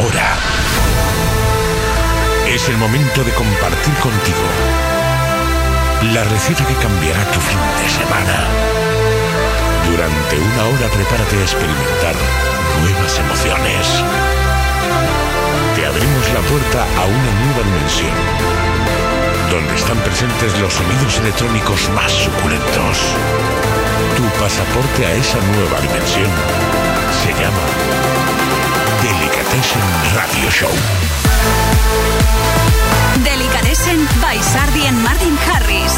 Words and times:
Ahora 0.00 0.38
es 2.48 2.68
el 2.70 2.78
momento 2.78 3.22
de 3.22 3.32
compartir 3.32 3.94
contigo 3.96 4.46
la 6.14 6.24
receta 6.24 6.64
que 6.64 6.74
cambiará 6.76 7.22
tu 7.32 7.38
fin 7.38 7.58
de 7.82 7.88
semana. 7.90 8.48
Durante 9.90 10.38
una 10.38 10.64
hora 10.72 10.88
prepárate 10.88 11.36
a 11.36 11.42
experimentar 11.42 12.16
nuevas 12.80 13.18
emociones. 13.18 14.02
Te 15.76 15.84
abrimos 15.84 16.32
la 16.32 16.40
puerta 16.48 16.80
a 16.96 17.04
una 17.04 17.32
nueva 17.44 17.62
dimensión, 17.68 18.16
donde 19.50 19.74
están 19.74 19.98
presentes 19.98 20.58
los 20.60 20.72
sonidos 20.72 21.18
electrónicos 21.18 21.90
más 21.90 22.10
suculentos. 22.10 22.96
Tu 24.16 24.24
pasaporte 24.40 25.04
a 25.04 25.12
esa 25.12 25.38
nueva 25.52 25.78
dimensión 25.82 26.30
se 27.22 27.32
llama 27.34 28.00
Delicatessen 29.02 29.80
Radio 30.14 30.50
Show. 30.50 30.70
Delicatessen 33.24 34.06
by 34.20 34.38
Sardi 34.42 34.86
and 34.86 35.02
Martin 35.02 35.38
Harris. 35.38 35.94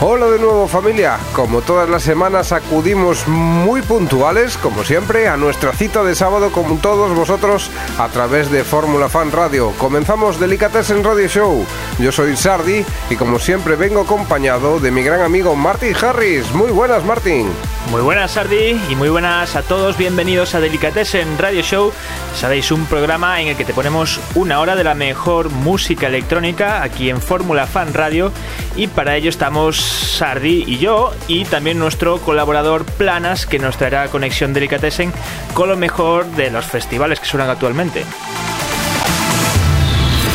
Hola 0.00 0.28
de 0.28 0.38
nuevo 0.38 0.68
familia, 0.68 1.18
como 1.32 1.60
todas 1.60 1.88
las 1.88 2.04
semanas 2.04 2.52
acudimos 2.52 3.26
muy 3.26 3.82
puntuales, 3.82 4.56
como 4.56 4.84
siempre, 4.84 5.26
a 5.26 5.36
nuestra 5.36 5.72
cita 5.72 6.04
de 6.04 6.14
sábado 6.14 6.52
con 6.52 6.78
todos 6.78 7.12
vosotros 7.16 7.72
a 7.98 8.08
través 8.08 8.52
de 8.52 8.62
Fórmula 8.62 9.08
Fan 9.08 9.32
Radio. 9.32 9.72
Comenzamos 9.78 10.38
Delicatessen 10.38 11.02
Radio 11.02 11.26
Show. 11.26 11.66
Yo 11.98 12.12
soy 12.12 12.36
Sardi 12.36 12.84
y 13.10 13.16
como 13.16 13.40
siempre 13.40 13.74
vengo 13.74 14.02
acompañado 14.02 14.78
de 14.78 14.92
mi 14.92 15.02
gran 15.02 15.22
amigo 15.22 15.56
Martin 15.56 15.96
Harris. 16.00 16.52
Muy 16.52 16.70
buenas 16.70 17.04
Martin. 17.04 17.48
Muy 17.86 18.02
buenas 18.02 18.32
Sardi 18.32 18.78
y 18.90 18.96
muy 18.96 19.08
buenas 19.08 19.56
a 19.56 19.62
todos, 19.62 19.96
bienvenidos 19.96 20.54
a 20.54 20.60
Delicatessen 20.60 21.38
Radio 21.38 21.62
Show. 21.62 21.92
Sabéis, 22.36 22.70
un 22.70 22.84
programa 22.84 23.40
en 23.40 23.48
el 23.48 23.56
que 23.56 23.64
te 23.64 23.72
ponemos 23.72 24.20
una 24.34 24.60
hora 24.60 24.76
de 24.76 24.84
la 24.84 24.94
mejor 24.94 25.48
música 25.48 26.06
electrónica 26.06 26.82
aquí 26.82 27.08
en 27.08 27.22
Fórmula 27.22 27.66
Fan 27.66 27.94
Radio 27.94 28.30
y 28.76 28.88
para 28.88 29.16
ello 29.16 29.30
estamos 29.30 29.80
Sardi 29.80 30.64
y 30.66 30.76
yo 30.76 31.14
y 31.28 31.46
también 31.46 31.78
nuestro 31.78 32.18
colaborador 32.18 32.84
Planas 32.84 33.46
que 33.46 33.58
nos 33.58 33.78
traerá 33.78 34.08
conexión 34.08 34.52
Delicatessen 34.52 35.12
con 35.54 35.70
lo 35.70 35.76
mejor 35.76 36.26
de 36.32 36.50
los 36.50 36.66
festivales 36.66 37.20
que 37.20 37.26
suenan 37.26 37.48
actualmente. 37.48 38.04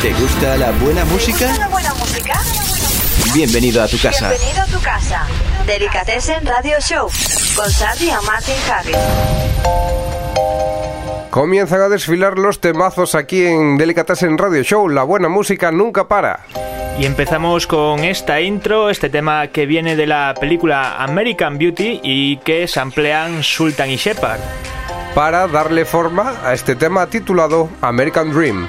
¿Te 0.01 0.11
gusta 0.13 0.57
la 0.57 0.71
buena 0.71 1.05
música? 1.05 1.55
¿La 1.57 1.67
buena 1.67 1.93
música? 1.93 2.33
Bienvenido 3.33 3.83
a 3.83 3.87
tu 3.87 3.97
casa. 3.99 4.29
Bienvenido 4.29 4.61
a 4.61 4.65
tu 4.65 4.79
casa. 4.81 5.27
Delicatessen 5.65 6.45
Radio 6.45 6.75
Show 6.81 7.07
con 7.55 7.69
Sardi 7.69 8.09
y 8.09 8.25
Martin 8.25 8.55
Harris. 8.69 8.97
Comienzan 11.29 11.81
a 11.81 11.89
desfilar 11.89 12.37
los 12.37 12.59
temazos 12.59 13.15
aquí 13.15 13.45
en 13.45 13.77
Delicatessen 13.77 14.37
Radio 14.37 14.61
Show. 14.63 14.89
La 14.89 15.03
buena 15.03 15.29
música 15.29 15.71
nunca 15.71 16.07
para. 16.09 16.41
Y 16.99 17.05
empezamos 17.05 17.65
con 17.65 18.03
esta 18.03 18.41
intro, 18.41 18.89
este 18.89 19.09
tema 19.09 19.47
que 19.47 19.65
viene 19.65 19.95
de 19.95 20.05
la 20.05 20.33
película 20.37 21.01
American 21.01 21.57
Beauty 21.57 22.01
y 22.03 22.37
que 22.37 22.67
samplean 22.67 23.41
Sultan 23.41 23.89
y 23.89 23.95
Shepard. 23.95 24.41
Para 25.15 25.47
darle 25.47 25.85
forma 25.85 26.35
a 26.43 26.53
este 26.53 26.75
tema 26.75 27.07
titulado 27.07 27.69
American 27.81 28.33
Dream. 28.33 28.67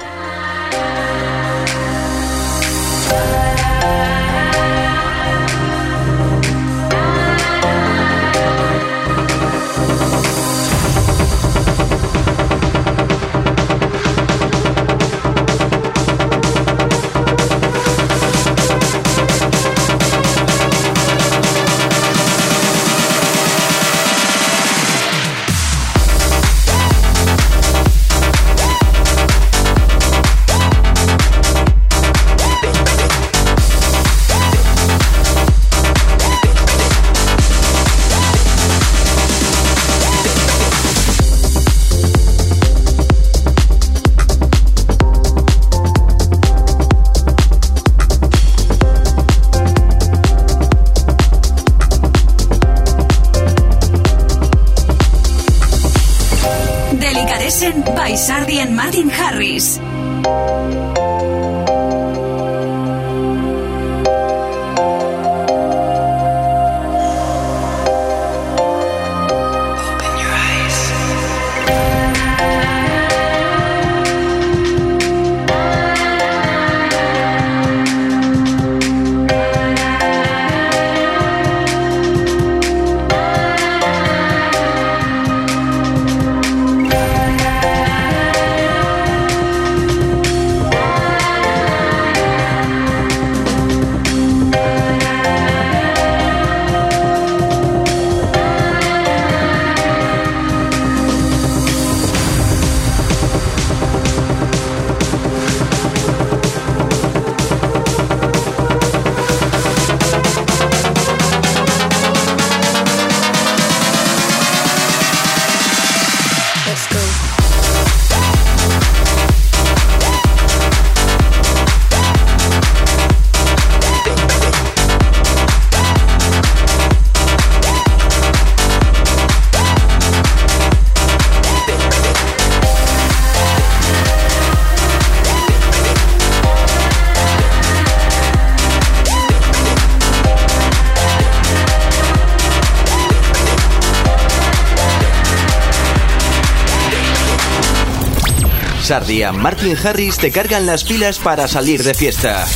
Sardia, 148.95 149.33
Martin 149.33 149.77
Harris 149.77 150.19
te 150.19 150.31
cargan 150.31 150.67
las 150.67 150.85
pilas 150.85 151.19
para 151.19 151.49
salir 151.49 151.83
de 151.83 151.95
fiesta. 151.95 152.47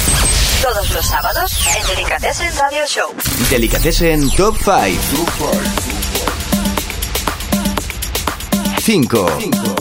Todos 0.62 0.88
los 0.90 1.04
sábados 1.04 1.58
en 1.66 1.96
Delicatessen 1.96 2.56
Radio 2.56 2.86
Show. 2.86 3.12
Delicatessen 3.50 4.30
Top 4.30 4.56
5. 4.56 5.50
5. 8.80 9.77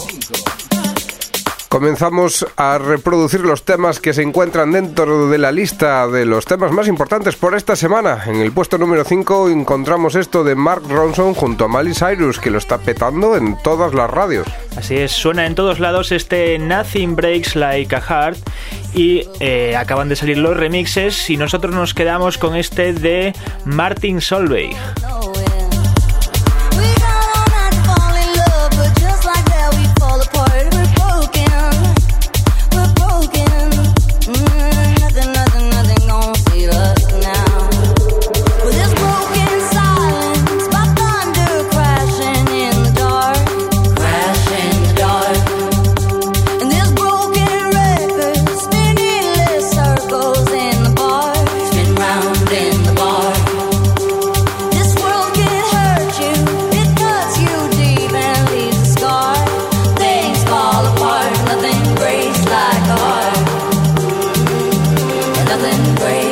Comenzamos 1.70 2.48
a 2.56 2.78
reproducir 2.78 3.42
los 3.42 3.64
temas 3.64 4.00
que 4.00 4.14
se 4.14 4.22
encuentran 4.22 4.72
dentro 4.72 5.30
de 5.30 5.38
la 5.38 5.52
lista 5.52 6.08
de 6.08 6.26
los 6.26 6.46
temas 6.46 6.72
más 6.72 6.88
importantes 6.88 7.36
por 7.36 7.56
esta 7.56 7.76
semana. 7.76 8.24
En 8.26 8.38
el 8.38 8.54
puesto 8.54 8.78
número 8.78 9.04
5 9.04 9.50
encontramos 9.50 10.16
esto 10.16 10.46
de 10.46 10.56
Mark 10.56 10.84
Ronson 10.88 11.34
junto 11.34 11.66
a 11.66 11.68
Miley 11.68 11.94
Cyrus, 11.94 12.40
que 12.40 12.52
lo 12.52 12.58
está 12.58 12.78
petando 12.78 13.36
en 13.36 13.58
todas 13.62 13.94
las 13.94 14.10
radios. 14.10 14.48
Así 14.78 14.96
es, 14.96 15.12
suena 15.12 15.46
en 15.46 15.56
todos 15.56 15.80
lados 15.80 16.14
este 16.14 16.58
Nothing 16.58 17.16
Breaks 17.16 17.56
Like 17.56 17.96
a 17.96 18.02
Heart 18.02 18.38
y 18.94 19.28
eh, 19.40 19.76
acaban 19.76 20.08
de 20.08 20.16
salir 20.16 20.38
los 20.38 20.56
remixes 20.56 21.30
y 21.30 21.36
nosotros 21.36 21.76
nos 21.76 21.94
quedamos 21.94 22.38
con 22.38 22.56
este 22.56 22.94
de 22.94 23.34
Martin 23.66 24.22
Solveig. 24.22 24.76
And 65.60 65.98
break. 65.98 66.27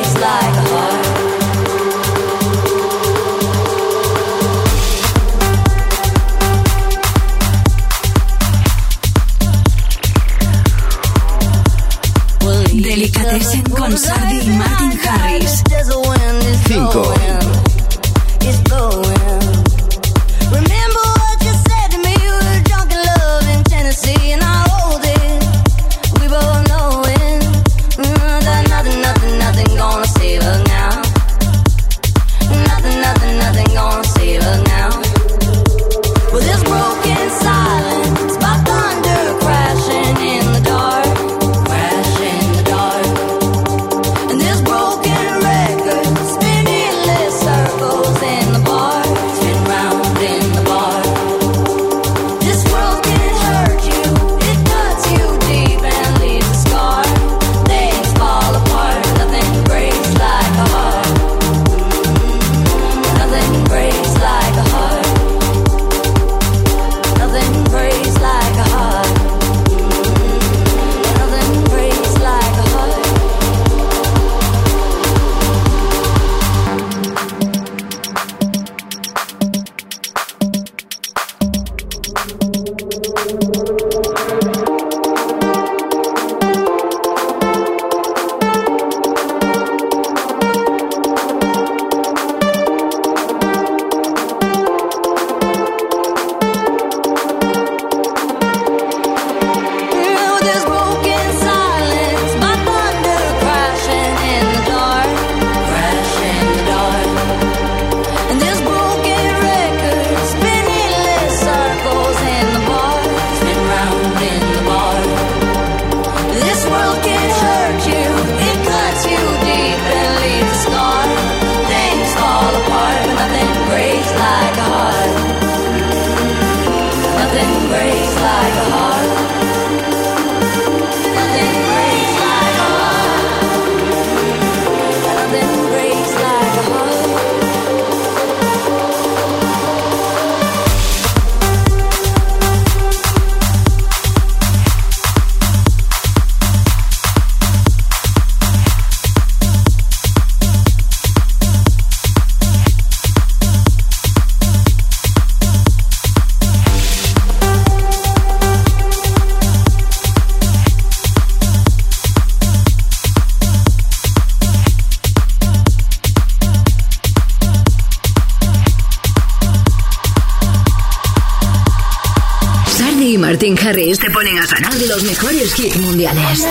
A 174.46 174.56
sonar 174.56 174.80
los 174.88 175.02
mejores 175.02 175.58
hits 175.58 175.76
mundiales. 175.80 176.46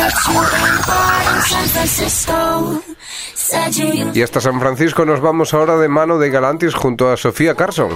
Y 4.13 4.21
hasta 4.21 4.41
San 4.41 4.59
Francisco 4.59 5.05
nos 5.05 5.21
vamos 5.21 5.53
ahora 5.53 5.77
de 5.77 5.87
mano 5.87 6.17
de 6.17 6.29
Galantis 6.29 6.73
junto 6.73 7.11
a 7.11 7.17
Sofía 7.17 7.55
Carson. 7.55 7.91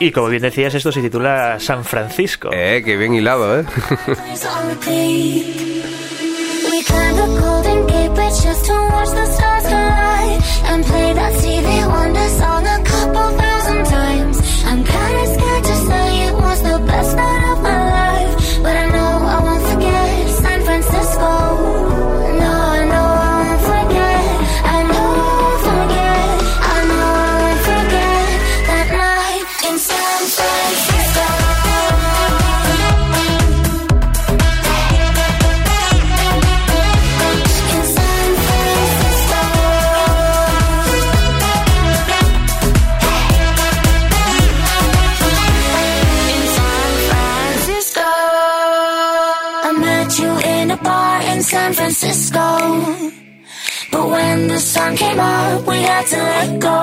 Y 0.00 0.10
como 0.10 0.28
bien 0.28 0.42
decías, 0.42 0.74
esto 0.74 0.92
se 0.92 1.00
titula 1.00 1.58
San 1.60 1.84
Francisco. 1.84 2.50
Eh, 2.52 2.82
qué 2.84 2.96
bien 2.96 3.14
hilado, 3.14 3.60
¿eh? 3.60 3.64
Sun 54.74 54.96
came 54.96 55.20
up, 55.20 55.66
we 55.66 55.76
had 55.76 56.06
to 56.12 56.18
let 56.32 56.50
go. 56.68 56.80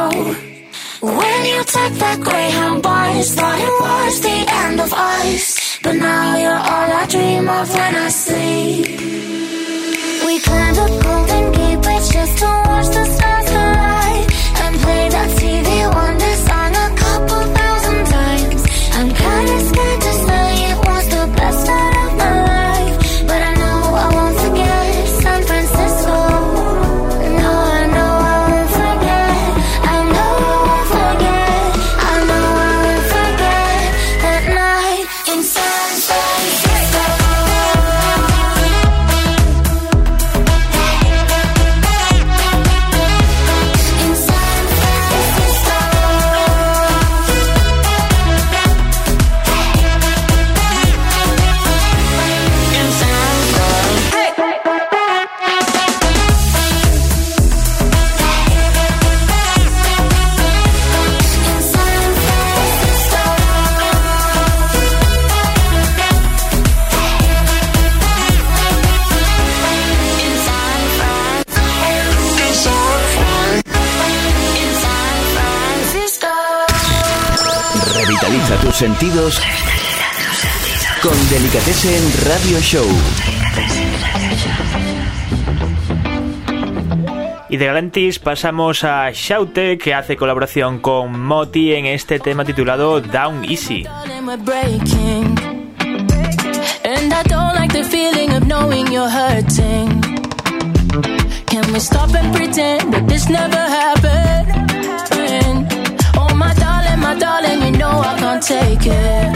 When 1.17 1.39
you 1.51 1.60
took 1.75 1.93
that 2.03 2.17
Greyhound 2.27 2.84
bus, 2.84 3.34
thought 3.38 3.60
it 3.70 3.75
was 3.86 4.13
the 4.27 4.39
end 4.63 4.79
of 4.79 4.91
us. 4.93 5.43
But 5.84 5.96
now 5.96 6.38
you're 6.43 6.63
all 6.72 6.89
I 7.01 7.05
dream 7.13 7.50
of 7.50 7.67
when 7.75 7.93
I 8.05 8.10
sleep. 8.10 8.86
We 10.25 10.34
climbed 10.48 10.77
a 10.86 10.88
golden 11.03 11.46
gate 11.58 11.81
bridge 11.86 12.08
just 12.17 12.34
to 12.41 12.50
watch 12.67 12.89
the 12.96 13.05
stars 13.15 13.48
collide 13.55 14.27
and 14.63 14.74
play 14.84 15.03
that 15.15 15.29
TV 15.39 15.70
Wonder 15.98 16.36
song 16.48 16.74
a 16.86 16.89
couple 17.03 17.43
thousand 17.58 18.01
times. 18.17 18.62
I'm 18.98 19.10
kinda 19.24 19.70
sentidos 78.81 79.39
con 81.03 81.13
Delicatessen 81.29 82.01
Radio 82.27 82.59
Show. 82.61 82.88
Y 87.47 87.57
de 87.57 87.65
Galantis 87.67 88.17
pasamos 88.17 88.83
a 88.83 89.11
Shaute, 89.13 89.77
que 89.77 89.93
hace 89.93 90.17
colaboración 90.17 90.79
con 90.79 91.19
Moti 91.19 91.73
en 91.73 91.85
este 91.85 92.17
tema 92.17 92.43
titulado 92.43 93.01
Down 93.01 93.45
Easy. 93.45 93.83
Darling, 93.83 94.25
we're 94.25 94.38
breaking. 94.38 95.38
And 96.83 97.13
I 97.13 97.21
don't 97.29 97.53
like 97.53 97.71
the 97.71 97.83
feeling 97.83 98.31
of 98.31 98.47
knowing 98.47 98.91
you're 98.91 99.07
hurting. 99.07 100.01
Can 101.45 101.71
we 101.71 101.79
stop 101.79 102.15
and 102.15 102.35
pretend 102.35 102.95
that 102.95 103.07
this 103.07 103.29
never 103.29 103.57
happened? 103.57 104.70
Darling, 107.20 107.62
you 107.62 107.72
know 107.77 107.89
I 107.89 108.18
can't 108.20 108.44
take 108.44 108.86
it. 108.86 109.34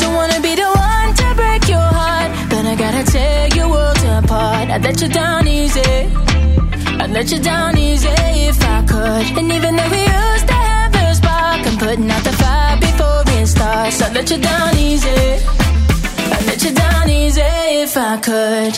Don't 0.00 0.14
wanna 0.14 0.40
be 0.40 0.54
the 0.54 0.70
one 0.88 1.14
to 1.20 1.34
break 1.34 1.68
your 1.68 1.88
heart, 1.98 2.30
but 2.50 2.64
I 2.64 2.74
gotta 2.76 3.04
tear 3.10 3.48
your 3.56 3.68
world 3.68 3.98
apart. 4.04 4.70
I'd 4.70 4.82
let 4.82 5.00
you 5.00 5.08
down 5.08 5.46
easy. 5.48 5.80
I'd 7.02 7.10
let 7.10 7.30
you 7.32 7.40
down 7.40 7.76
easy 7.76 8.08
if 8.50 8.62
I 8.62 8.82
could. 8.86 9.38
And 9.38 9.50
even 9.52 9.76
though 9.76 9.90
we 9.90 10.02
used 10.02 10.46
to 10.46 10.54
have 10.54 10.94
a 10.94 11.14
spark, 11.14 11.66
I'm 11.66 11.78
putting 11.78 12.10
out 12.10 12.22
the 12.24 12.32
fire 12.32 12.76
before 12.80 13.22
it 13.26 13.46
starts. 13.46 14.00
I'd 14.00 14.14
let 14.14 14.30
you 14.30 14.38
down 14.38 14.76
easy. 14.78 15.22
I'd 16.34 16.46
let 16.46 16.62
you 16.64 16.72
down 16.72 17.10
easy 17.10 17.40
if 17.84 17.96
I 17.96 18.16
could. 18.18 18.74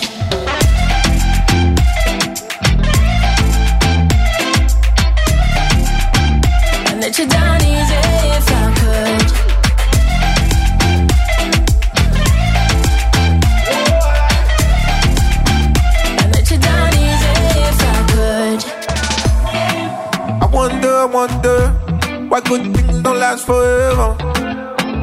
Last 23.25 23.47
forever. 23.47 24.17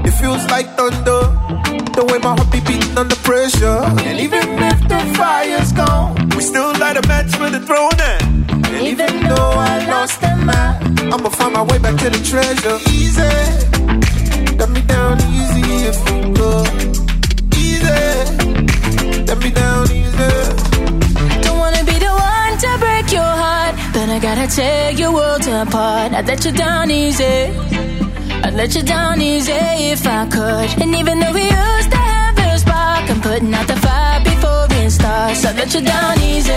It 0.08 0.14
feels 0.22 0.44
like 0.54 0.68
thunder. 0.78 1.22
The 1.98 2.04
way 2.10 2.20
my 2.20 2.34
heart 2.38 2.52
be 2.52 2.62
beating 2.62 2.96
under 2.98 3.16
pressure. 3.28 3.82
And 4.08 4.20
even 4.20 4.44
if 4.70 4.80
the 4.92 5.00
fire's 5.18 5.72
gone, 5.74 6.30
we 6.36 6.42
still 6.52 6.72
light 6.80 6.98
a 6.98 7.04
match 7.08 7.32
for 7.40 7.50
the 7.50 7.62
throne. 7.68 8.00
And, 8.12 8.68
and 8.76 8.88
even 8.94 9.12
though 9.30 9.54
I 9.72 9.74
lost 9.94 10.22
the 10.22 10.34
map, 10.50 10.76
I'ma 11.14 11.30
find 11.30 11.54
my 11.54 11.64
way 11.64 11.80
back 11.80 11.96
to 12.04 12.10
the 12.16 12.22
treasure. 12.32 12.78
Easy, 13.00 13.34
let 14.60 14.70
me 14.76 14.82
down 14.94 15.18
easy 15.38 15.66
if 15.92 15.98
you 16.12 16.22
could. 16.38 16.68
Easy, 17.68 18.02
let 19.28 19.38
me 19.44 19.50
down 19.62 19.86
easy. 20.00 20.32
Don't 21.46 21.58
wanna 21.64 21.84
be 21.92 21.98
the 22.06 22.14
one 22.34 22.54
to 22.64 22.70
break 22.80 22.91
but 23.94 24.10
I 24.10 24.20
gotta 24.20 24.48
tear 24.48 24.92
your 24.92 25.12
world 25.14 25.46
apart. 25.48 26.14
I'd 26.14 26.28
let 26.28 26.46
you 26.46 26.52
down 26.52 26.92
easy. 26.92 27.24
I'd 28.44 28.54
let 28.54 28.76
you 28.76 28.84
down 28.84 29.22
easy 29.22 29.52
if 29.52 30.06
I 30.08 30.26
could. 30.28 30.82
And 30.82 30.96
even 30.96 31.20
though 31.20 31.34
we 31.34 31.44
used 31.44 31.92
to 31.92 31.98
have 31.98 32.38
a 32.38 32.60
spark, 32.60 33.10
I'm 33.10 33.22
putting 33.22 33.54
out 33.54 33.68
the 33.68 33.76
fire 33.78 34.24
before 34.24 34.68
it 34.70 34.92
starts. 34.92 35.46
I'd 35.46 35.58
let 35.58 35.74
you 35.74 35.82
down 35.82 36.20
easy. 36.22 36.52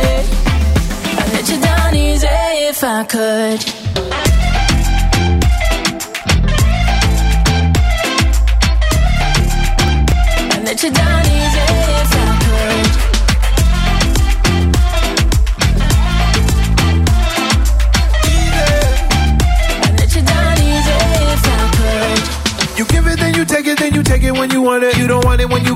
I'd 1.20 1.32
let 1.32 1.48
you 1.50 1.60
down 1.60 1.94
easy 1.94 2.28
if 2.70 2.84
I 2.84 3.04
could. 3.04 4.23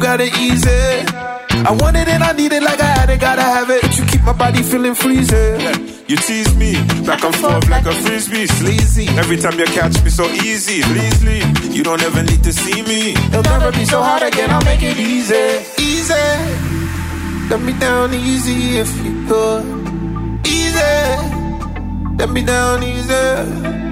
Got 0.09 0.23
it 0.23 0.35
easy. 0.41 1.05
I 1.69 1.71
want 1.81 1.95
it 1.95 2.09
and 2.09 2.23
I 2.23 2.33
need 2.33 2.53
it 2.53 2.63
like 2.63 2.81
I 2.81 2.91
had 2.99 3.11
it, 3.11 3.21
gotta 3.21 3.43
have 3.43 3.69
it. 3.69 3.83
But 3.83 3.99
you 3.99 4.05
keep 4.07 4.23
my 4.23 4.33
body 4.33 4.63
feeling 4.63 4.95
freezing. 4.95 5.61
You 6.09 6.17
tease 6.17 6.55
me 6.57 6.73
back 7.05 7.23
and 7.29 7.37
forth 7.37 7.69
like 7.69 7.85
a 7.85 7.93
frisbee, 7.93 8.47
sleazy. 8.47 9.07
Every 9.23 9.37
time 9.37 9.59
you 9.59 9.67
catch 9.67 10.03
me 10.03 10.09
so 10.09 10.25
easy, 10.49 10.81
please 10.81 11.19
leave. 11.29 11.77
You 11.77 11.83
don't 11.85 12.01
ever 12.01 12.23
need 12.23 12.43
to 12.43 12.53
see 12.55 12.81
me. 12.91 13.13
It'll 13.29 13.43
never 13.43 13.71
be 13.71 13.85
so 13.85 14.01
hard 14.01 14.23
again. 14.23 14.49
I'll 14.51 14.65
make 14.65 14.83
it 14.83 14.97
easy, 14.97 15.47
easy. 15.77 16.29
Let 17.51 17.61
me 17.61 17.75
down 17.79 18.15
easy 18.15 18.79
if 18.79 18.91
you 19.05 19.13
could. 19.29 19.65
Easy. 20.47 20.97
Let 22.17 22.31
me 22.31 22.43
down 22.45 22.83
easy. 22.83 23.88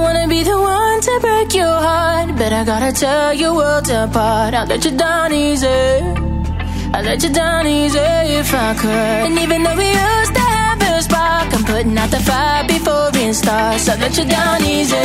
Wanna 0.00 0.26
be 0.28 0.42
the 0.42 0.58
one 0.58 1.00
to 1.00 1.18
break 1.20 1.54
your 1.54 1.76
heart, 1.86 2.28
but 2.36 2.52
I 2.52 2.64
gotta 2.64 2.90
tear 2.92 3.32
your 3.34 3.54
world 3.54 3.88
apart. 3.90 4.54
I'll 4.54 4.66
let 4.66 4.84
you 4.84 4.92
down 4.92 5.32
easy. 5.32 5.68
I'll 6.94 7.04
let 7.04 7.22
you 7.22 7.28
down 7.28 7.66
easy 7.66 7.98
if 7.98 8.52
I 8.54 8.74
could. 8.74 9.20
And 9.26 9.38
even 9.38 9.62
though 9.62 9.76
we 9.76 9.88
used 9.88 10.34
to 10.34 10.40
have 10.40 10.80
a 10.80 11.02
spark, 11.02 11.52
I'm 11.54 11.64
putting 11.64 11.98
out 11.98 12.10
the 12.10 12.20
fire 12.20 12.66
before 12.66 13.10
it 13.12 13.34
starts. 13.34 13.88
I'll 13.88 13.98
let 13.98 14.16
you 14.16 14.24
down 14.24 14.64
easy. 14.64 14.96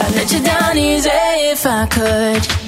I'll 0.00 0.14
let 0.14 0.32
you 0.32 0.40
down 0.40 0.78
easy 0.78 1.10
if 1.52 1.66
I 1.66 1.86
could. 1.86 2.61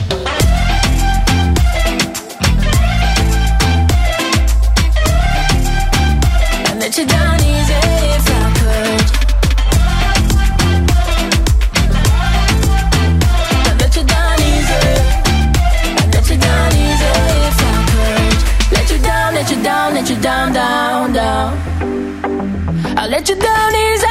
Let 23.24 23.30
you 23.30 23.36
down 23.36 23.74
easy. 23.74 24.06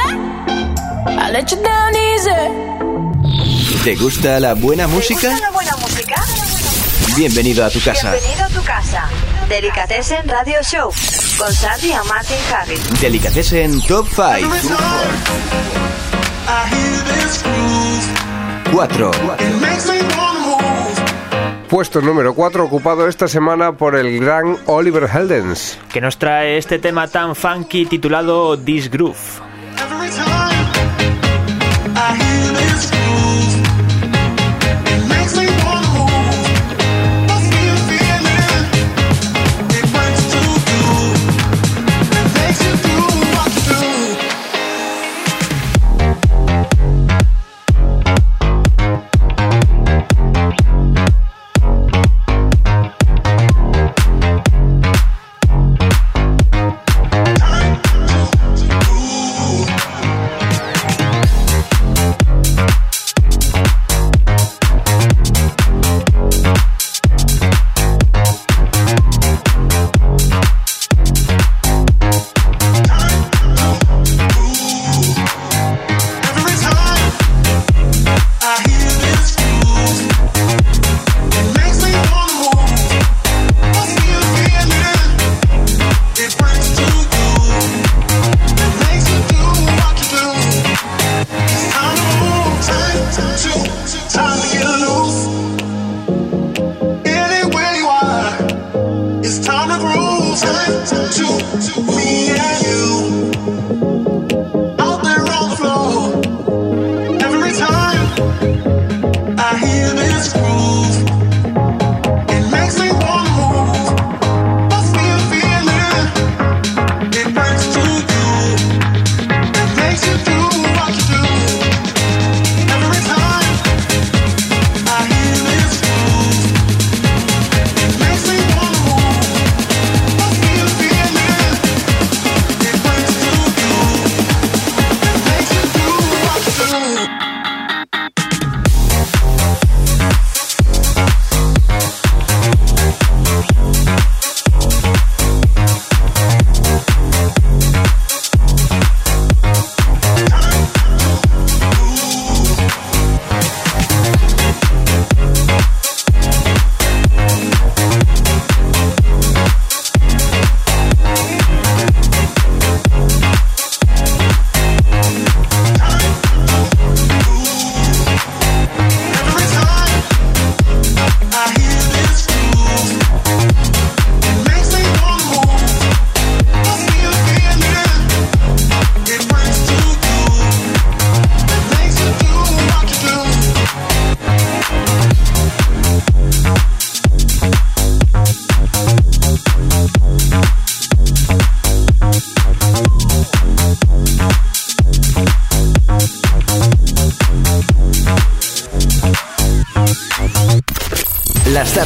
I'll 1.06 1.32
let 1.32 1.50
you 1.52 1.62
down 1.62 1.94
easy. 1.94 3.84
¿Te 3.84 3.94
gusta 3.94 4.40
la 4.40 4.54
buena 4.54 4.86
¿Te 4.86 4.92
música? 4.92 5.30
gusta 5.30 5.46
la 5.46 5.50
buena 5.52 5.76
música? 5.76 6.16
Bienvenido 7.16 7.64
a 7.64 7.70
tu 7.70 7.80
casa. 7.80 8.10
Bienvenido 8.10 8.44
a 8.44 8.48
tu 8.48 8.62
casa. 8.64 9.08
Delicatessen 9.48 10.28
Radio 10.28 10.60
Show 10.62 10.90
con 11.38 11.52
Sandy 11.54 11.90
y 11.92 12.08
Martin 12.08 12.36
Harris. 12.52 13.00
Delicatessen 13.00 13.80
Top 13.82 14.08
5. 14.08 14.18
I 14.26 14.40
hear 16.70 17.04
this 17.14 17.42
groove. 17.42 18.08
4. 18.72 19.10
Puesto 21.74 22.00
número 22.00 22.34
4 22.34 22.62
ocupado 22.62 23.08
esta 23.08 23.26
semana 23.26 23.72
por 23.72 23.96
el 23.96 24.20
gran 24.20 24.56
Oliver 24.66 25.10
Heldens. 25.12 25.76
que 25.92 26.00
nos 26.00 26.18
trae 26.18 26.56
este 26.56 26.78
tema 26.78 27.08
tan 27.08 27.34
funky 27.34 27.84
titulado 27.84 28.56
This 28.56 28.88
Groove. 28.88 29.43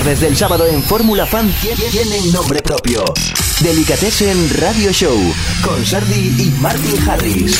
Tardes 0.08 0.20
del 0.22 0.36
sábado 0.38 0.64
en 0.66 0.82
Fórmula 0.82 1.26
Fan 1.26 1.50
tie- 1.60 1.76
tienen 1.90 2.32
nombre 2.32 2.62
propio. 2.62 3.04
Delicatessen 3.60 4.48
Radio 4.58 4.90
Show 4.90 5.18
con 5.62 5.84
Sardi 5.84 6.34
y 6.38 6.54
Martin 6.62 7.06
Harris. 7.10 7.58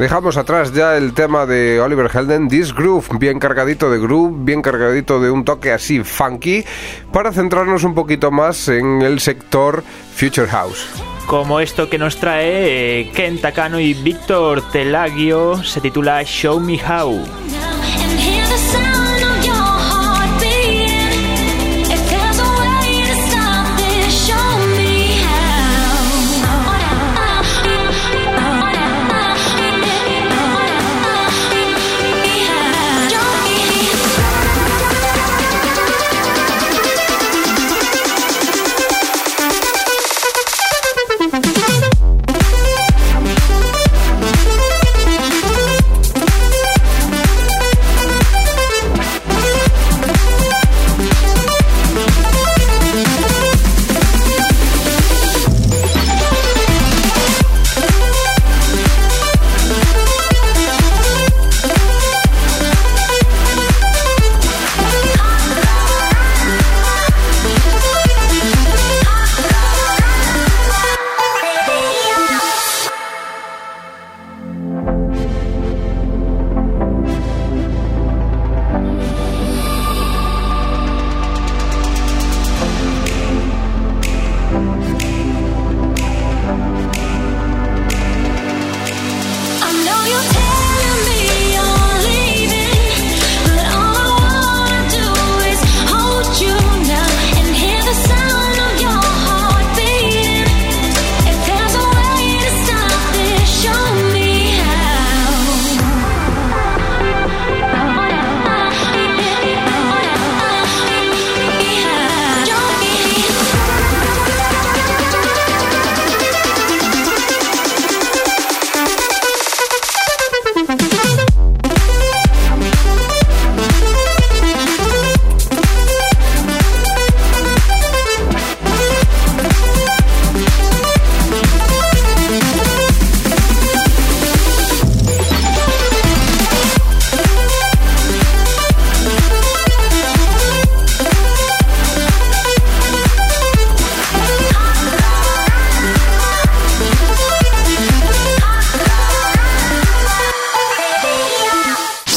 Dejamos 0.00 0.36
atrás 0.36 0.72
ya 0.74 0.96
el 0.96 1.12
tema 1.14 1.46
de 1.46 1.80
Oliver 1.80 2.10
Helden, 2.12 2.48
This 2.48 2.74
Groove, 2.74 3.06
bien 3.20 3.38
cargadito 3.38 3.88
de 3.88 4.00
groove, 4.00 4.34
bien 4.44 4.62
cargadito 4.62 5.20
de 5.20 5.30
un 5.30 5.44
toque 5.44 5.70
así 5.70 6.02
funky, 6.02 6.64
para 7.12 7.30
centrarnos 7.32 7.84
un 7.84 7.94
poquito 7.94 8.32
más 8.32 8.66
en 8.66 9.02
el 9.02 9.20
sector 9.20 9.84
Future 10.16 10.48
House. 10.48 10.88
Como 11.28 11.60
esto 11.60 11.88
que 11.88 11.98
nos 11.98 12.16
trae 12.16 13.02
eh, 13.02 13.10
Ken 13.14 13.40
Takano 13.40 13.78
y 13.78 13.94
Víctor 13.94 14.60
Telagio 14.72 15.62
se 15.62 15.80
titula 15.80 16.24
Show 16.24 16.58
Me 16.58 16.80
How. 16.84 17.24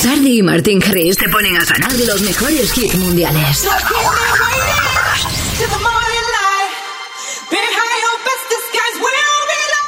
Sardi 0.10 0.39
y 0.39 0.41
Martin 0.41 0.82
Harris 0.84 1.17
te 1.17 1.30
ponen 1.30 1.56
a 1.56 1.63
sonar 1.63 1.91
los 1.93 2.22
mejores 2.22 2.76
hits 2.76 2.95
mundiales. 2.95 3.69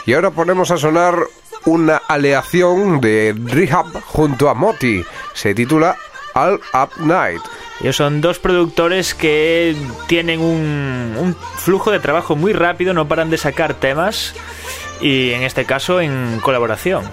Y 0.05 0.13
ahora 0.13 0.29
ponemos 0.29 0.69
a 0.69 0.77
sonar 0.77 1.15
una 1.65 1.97
aleación 2.07 3.01
de 3.01 3.35
Rehab 3.45 3.87
junto 4.03 4.47
a 4.47 4.53
Moti. 4.53 5.03
Se 5.33 5.55
titula 5.55 5.97
All 6.35 6.61
Up 6.71 7.03
Night. 7.03 7.41
Ellos 7.79 7.95
son 7.95 8.21
dos 8.21 8.37
productores 8.37 9.15
que 9.15 9.75
tienen 10.05 10.39
un, 10.39 11.15
un 11.19 11.35
flujo 11.57 11.89
de 11.89 11.99
trabajo 11.99 12.35
muy 12.35 12.53
rápido, 12.53 12.93
no 12.93 13.07
paran 13.07 13.31
de 13.31 13.39
sacar 13.39 13.73
temas 13.73 14.35
y 15.01 15.31
en 15.31 15.41
este 15.41 15.65
caso 15.65 15.99
en 15.99 16.39
colaboración. 16.43 17.09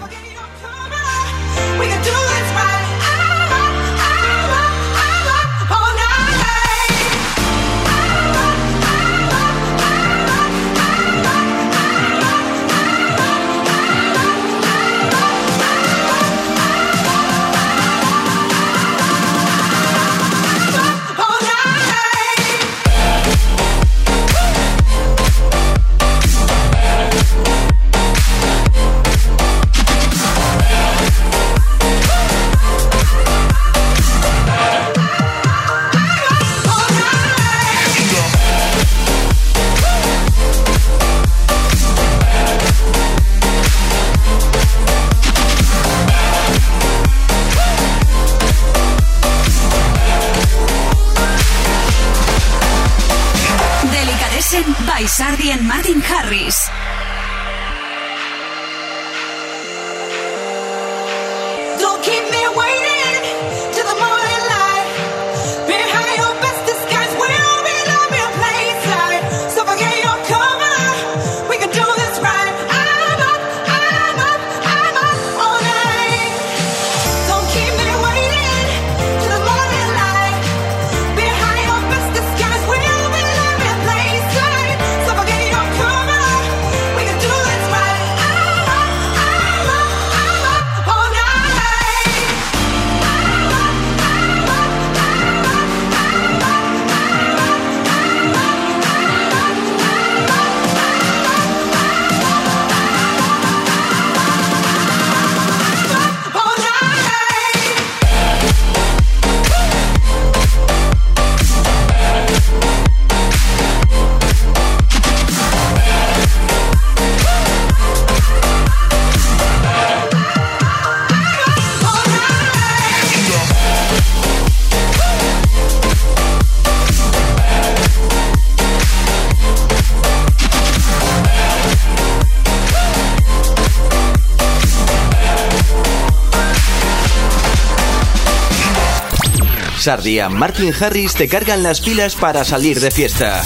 Sardi 139.89 140.19
y 140.19 140.29
Martin 140.29 140.71
Harris 140.79 141.15
te 141.15 141.27
cargan 141.27 141.63
las 141.63 141.81
pilas 141.81 142.13
para 142.13 142.45
salir 142.45 142.79
de 142.79 142.91
fiesta. 142.91 143.41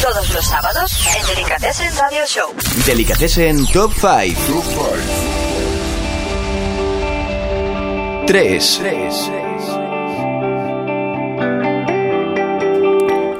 Todos 0.00 0.32
los 0.32 0.46
sábados 0.46 1.06
en 1.14 1.26
Delicatessen 1.34 1.94
Radio 1.98 2.20
Show. 2.26 2.54
Delicatessen 2.86 3.66
Top 3.66 3.92
5. 3.92 4.64
3. 8.26 8.80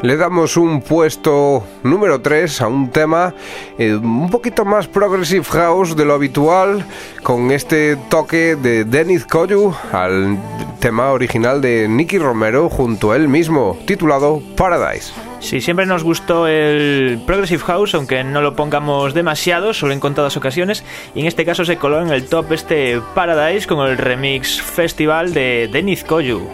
Le 0.02 0.16
damos 0.18 0.58
un 0.58 0.82
puesto 0.82 1.66
número 1.84 2.20
3 2.20 2.60
a 2.60 2.68
un 2.68 2.90
tema 2.90 3.34
eh, 3.78 3.94
un 3.94 4.28
poquito 4.28 4.66
más 4.66 4.86
progressive 4.86 5.44
house 5.44 5.96
de 5.96 6.04
lo 6.04 6.12
habitual, 6.12 6.84
con 7.22 7.50
este 7.50 7.96
toque 8.10 8.56
de 8.56 8.84
Dennis 8.84 9.24
Koyu 9.24 9.74
al 9.90 10.36
tema 10.78 11.10
original 11.12 11.60
de 11.60 11.88
Nicky 11.88 12.18
Romero 12.18 12.68
junto 12.68 13.12
a 13.12 13.16
él 13.16 13.28
mismo, 13.28 13.78
titulado 13.86 14.42
Paradise. 14.56 15.12
Sí, 15.40 15.60
siempre 15.60 15.86
nos 15.86 16.02
gustó 16.02 16.46
el 16.46 17.20
Progressive 17.26 17.62
House, 17.64 17.94
aunque 17.94 18.24
no 18.24 18.40
lo 18.40 18.56
pongamos 18.56 19.14
demasiado, 19.14 19.74
solo 19.74 19.92
en 19.92 20.00
contadas 20.00 20.36
ocasiones. 20.36 20.84
Y 21.14 21.20
en 21.20 21.26
este 21.26 21.44
caso 21.44 21.64
se 21.64 21.76
coló 21.76 22.00
en 22.00 22.10
el 22.10 22.26
top 22.26 22.52
este 22.52 23.00
Paradise 23.14 23.66
con 23.66 23.86
el 23.86 23.98
remix 23.98 24.60
festival 24.60 25.32
de 25.34 25.68
Dennis 25.70 26.04
Koyu. 26.04 26.48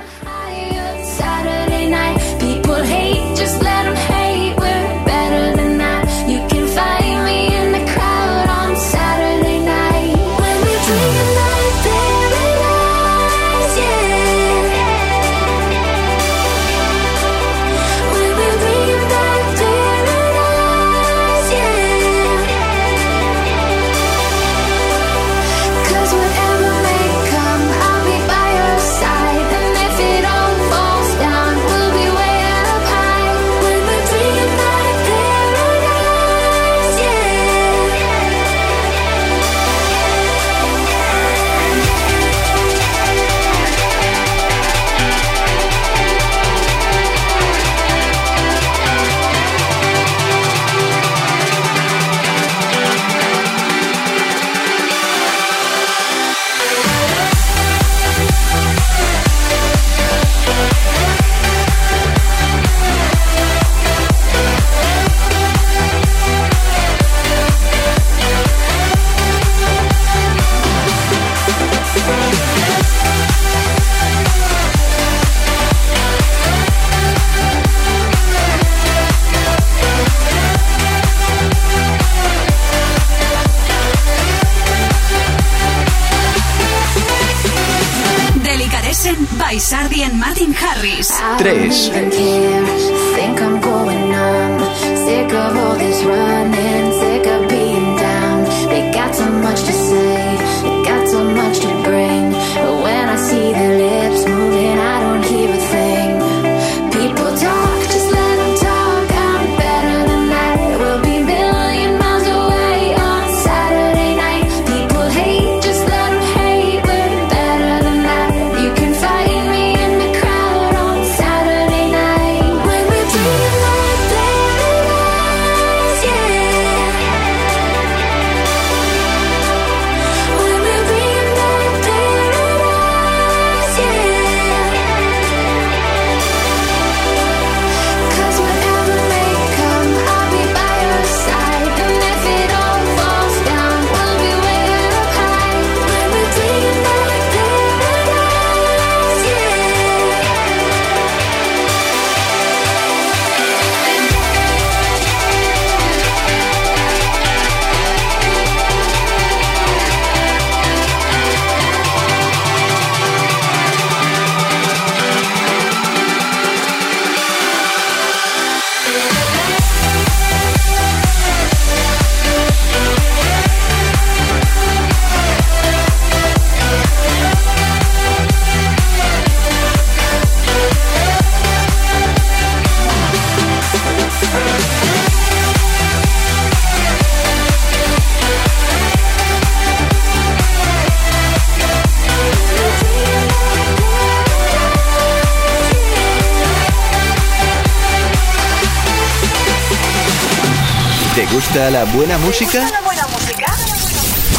Gusta 201.83 201.97
buena 201.97 202.19
música? 202.19 202.61
¿Una 202.69 202.81
buena 202.83 203.07
música? 203.09 203.47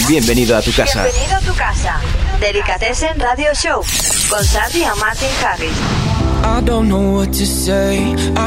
Bienvenido 0.08 0.58
a 0.58 0.62
tu 0.62 0.72
casa. 0.72 1.04
Bienvenido 1.04 1.36
a 1.36 1.40
tu 1.42 1.54
casa. 1.56 2.00
Delicatessen 2.40 3.20
Radio 3.20 3.54
Show 3.54 3.82
con 4.30 4.44
Sardi 4.44 4.82
y 4.82 5.00
Martin 5.00 5.30
Harris. 5.44 5.72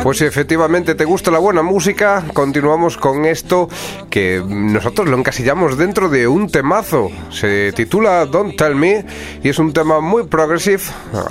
Pues 0.02 0.18
si 0.18 0.24
efectivamente 0.24 0.94
te 0.94 1.04
gusta 1.04 1.30
la 1.30 1.38
buena 1.38 1.62
música, 1.62 2.24
continuamos 2.32 2.96
con 2.96 3.24
esto 3.24 3.68
que 4.11 4.42
nosotros 4.46 5.09
lo 5.09 5.16
encasillamos 5.16 5.76
dentro 5.76 6.09
de 6.09 6.28
un 6.28 6.48
temazo. 6.48 7.11
Se 7.30 7.72
titula 7.72 8.26
Don't 8.26 8.56
Tell 8.56 8.74
Me 8.74 9.04
y 9.42 9.48
es 9.48 9.59
un 9.59 9.72
tema 9.72 10.00
muy 10.00 10.24
progressive 10.24 10.82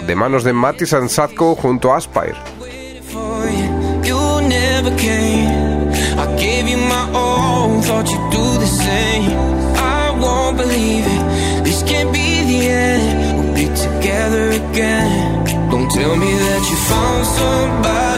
de 0.05 0.15
manos 0.15 0.43
de 0.43 0.53
Matis 0.53 0.93
and 0.93 1.09
Sadko 1.09 1.55
junto 1.55 1.93
a 1.93 1.97
Aspire. 1.97 2.54
Same. 8.95 9.29
I 9.99 10.03
won't 10.23 10.55
believe 10.57 11.05
it. 11.15 11.23
This 11.65 11.79
can't 11.89 12.11
be 12.19 12.27
the 12.51 12.59
end. 12.87 13.05
We'll 13.37 13.55
be 13.61 13.67
together 13.87 14.45
again. 14.61 15.11
Don't 15.71 15.89
tell 15.97 16.15
me 16.23 16.31
that 16.45 16.61
you 16.69 16.77
found 16.91 17.23
somebody 17.39 18.14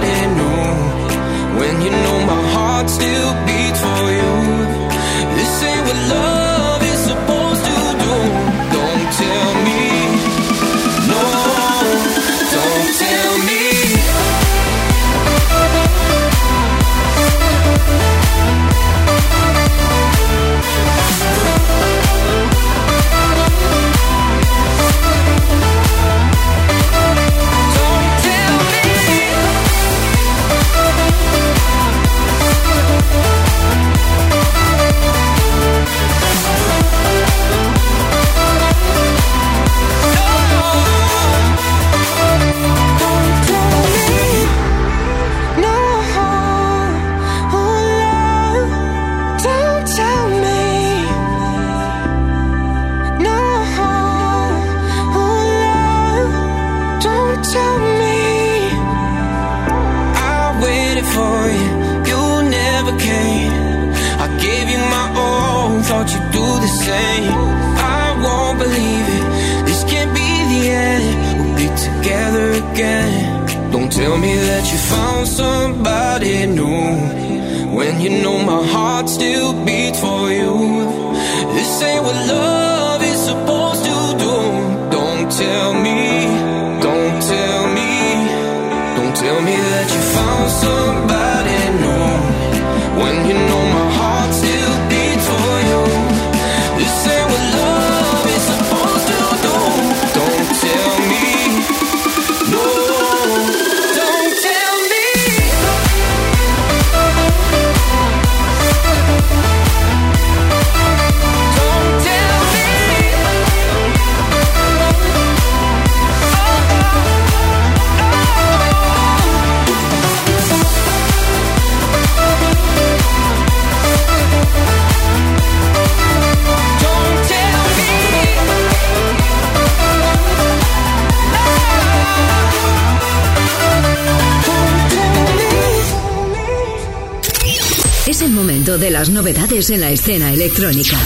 las 138.97 139.09
novedades 139.11 139.69
en 139.69 139.81
la 139.81 139.91
escena 139.91 140.33
electrónica. 140.33 140.97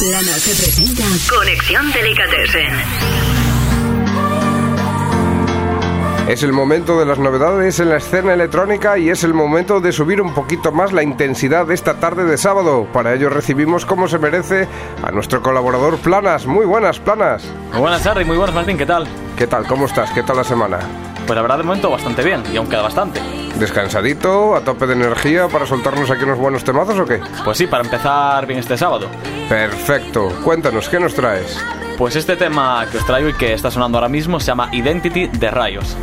Plana 0.00 0.32
se 0.32 0.50
presenta 0.50 1.04
Conexión 1.32 1.92
Delicatessen. 1.92 2.72
Es 6.26 6.42
el 6.42 6.52
momento 6.52 6.98
de 6.98 7.06
las 7.06 7.20
novedades 7.20 7.78
en 7.78 7.90
la 7.90 7.98
escena 7.98 8.34
electrónica 8.34 8.98
y 8.98 9.10
es 9.10 9.22
el 9.22 9.32
momento 9.32 9.78
de 9.78 9.92
subir 9.92 10.20
un 10.20 10.34
poquito 10.34 10.72
más 10.72 10.92
la 10.92 11.04
intensidad 11.04 11.66
de 11.66 11.74
esta 11.74 12.00
tarde 12.00 12.24
de 12.24 12.36
sábado. 12.36 12.88
Para 12.92 13.14
ello 13.14 13.28
recibimos 13.28 13.86
como 13.86 14.08
se 14.08 14.18
merece 14.18 14.66
a 15.04 15.12
nuestro 15.12 15.40
colaborador 15.40 15.98
Planas. 15.98 16.46
Muy 16.46 16.66
buenas, 16.66 16.98
Planas. 16.98 17.44
Muy 17.70 17.80
buenas, 17.80 18.04
Harry. 18.04 18.24
Muy 18.24 18.36
buenas, 18.36 18.56
Martín. 18.56 18.76
¿Qué 18.76 18.86
tal? 18.86 19.06
¿Qué 19.36 19.46
tal? 19.46 19.68
¿Cómo 19.68 19.86
estás? 19.86 20.10
¿Qué 20.10 20.24
tal 20.24 20.38
la 20.38 20.44
semana? 20.44 20.80
Pues 21.28 21.36
la 21.36 21.42
verdad, 21.42 21.58
de 21.58 21.62
momento, 21.62 21.90
bastante 21.90 22.24
bien. 22.24 22.42
Y 22.52 22.56
aún 22.56 22.66
queda 22.66 22.82
bastante. 22.82 23.20
¿Descansadito? 23.58 24.56
¿A 24.56 24.60
tope 24.62 24.86
de 24.86 24.94
energía 24.94 25.48
para 25.48 25.66
soltarnos 25.66 26.10
aquí 26.10 26.24
unos 26.24 26.38
buenos 26.38 26.64
temazos 26.64 26.98
o 26.98 27.04
qué? 27.04 27.20
Pues 27.44 27.58
sí, 27.58 27.66
para 27.66 27.84
empezar 27.84 28.46
bien 28.46 28.58
este 28.58 28.76
sábado. 28.76 29.08
Perfecto. 29.48 30.28
Cuéntanos, 30.42 30.88
¿qué 30.88 30.98
nos 30.98 31.14
traes? 31.14 31.58
Pues 31.98 32.16
este 32.16 32.36
tema 32.36 32.86
que 32.90 32.98
os 32.98 33.06
traigo 33.06 33.28
y 33.28 33.34
que 33.34 33.52
está 33.52 33.70
sonando 33.70 33.98
ahora 33.98 34.08
mismo 34.08 34.40
se 34.40 34.46
llama 34.46 34.68
Identity 34.72 35.28
de 35.28 35.50
Rayos. 35.50 35.96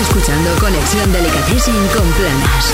Escuchando 0.00 0.50
Conexión 0.60 1.10
Delicatessen 1.12 1.74
con 1.88 2.10
Planas. 2.12 2.72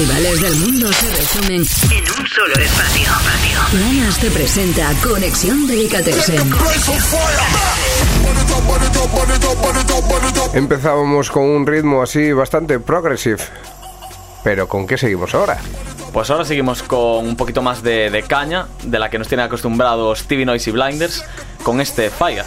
Festivales 0.00 0.40
del 0.40 0.56
mundo 0.56 0.92
se 0.92 1.14
resumen 1.14 1.56
en 1.56 2.20
un 2.20 2.26
solo 2.26 2.54
espacio. 2.54 3.12
Planas 3.70 4.18
te 4.18 4.30
presenta 4.30 4.92
Conexión 5.02 5.66
Delicatessen. 5.66 6.52
Empezábamos 10.54 11.30
con 11.30 11.42
un 11.42 11.66
ritmo 11.66 12.02
así 12.02 12.32
bastante 12.32 12.80
progressive. 12.80 13.42
Pero 14.42 14.66
¿con 14.66 14.86
qué 14.86 14.96
seguimos 14.96 15.34
ahora? 15.34 15.58
Pues 16.14 16.30
ahora 16.30 16.46
seguimos 16.46 16.82
con 16.82 17.26
un 17.26 17.36
poquito 17.36 17.60
más 17.60 17.82
de, 17.82 18.08
de 18.10 18.22
caña, 18.22 18.68
de 18.82 18.98
la 18.98 19.10
que 19.10 19.18
nos 19.18 19.28
tiene 19.28 19.42
acostumbrados 19.42 20.20
Stevie 20.20 20.46
Noise 20.46 20.70
y 20.70 20.72
Blinders, 20.72 21.24
con 21.62 21.78
este 21.80 22.08
Fire. 22.08 22.46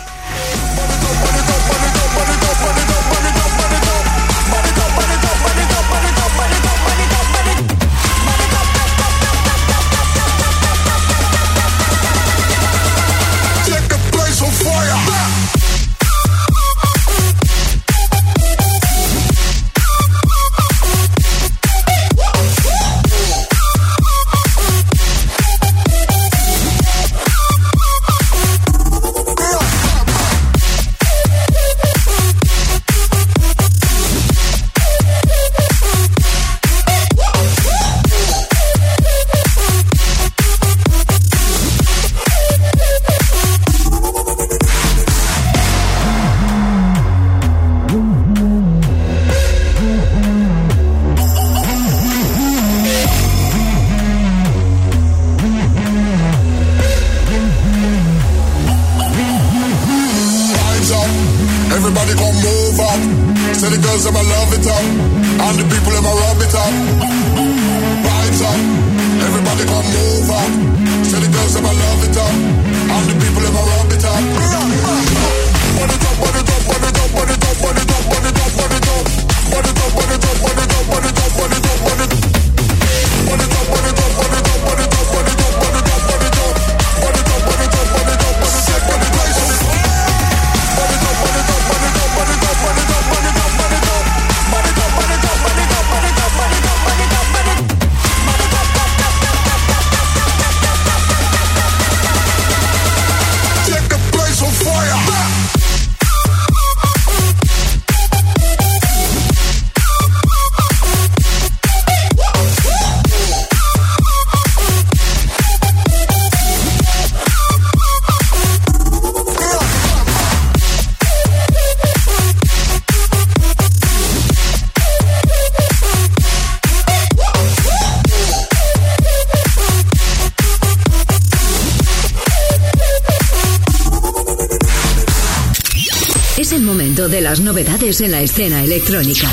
Novedades 137.54 138.02
en 138.02 138.10
la 138.10 138.20
escena 138.22 138.64
electrónica. 138.64 139.30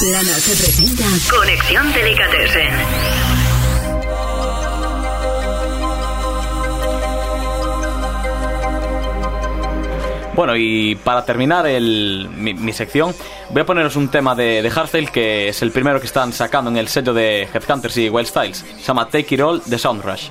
Plana 0.00 0.34
se 0.38 0.54
presenta 0.62 1.04
Conexión 1.34 1.90
Delicatessen. 1.94 2.68
Bueno, 10.34 10.54
y 10.56 10.94
para 10.94 11.24
terminar 11.24 11.66
el- 11.66 12.28
mi, 12.36 12.54
mi 12.54 12.72
sección, 12.72 13.12
voy 13.50 13.62
a 13.62 13.66
poneros 13.66 13.96
un 13.96 14.08
tema 14.08 14.36
de, 14.36 14.62
de 14.62 14.70
Hardstyle 14.70 15.10
que 15.10 15.48
es 15.48 15.62
el 15.62 15.72
primero 15.72 15.98
que 15.98 16.06
están 16.06 16.32
sacando 16.32 16.70
en 16.70 16.76
el 16.76 16.86
sello 16.86 17.12
de 17.12 17.48
Headhunters 17.52 17.96
y 17.96 18.08
Wild 18.08 18.28
Styles. 18.28 18.58
Se 18.78 18.82
llama 18.84 19.08
Take 19.08 19.34
It 19.34 19.40
All 19.40 19.60
de 19.66 19.78
Sound 19.78 20.04
Rush. 20.04 20.28